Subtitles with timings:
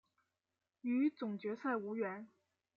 [0.81, 2.27] 与总决赛无缘。